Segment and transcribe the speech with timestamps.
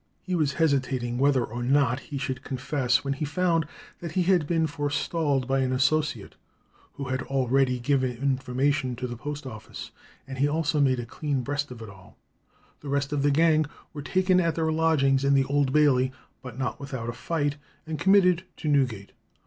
[0.23, 3.67] He was hesitating whether or not he should confess, when he found
[3.99, 6.33] that he had been forestalled by an associate,
[6.93, 9.91] who had already given information to the post office,
[10.27, 12.17] and he also made a clean breast of it all.
[12.79, 16.11] The rest of the gang were taken at their lodgings in the Old Bailey,
[16.41, 19.11] but not without a fight, and committed to Newgate.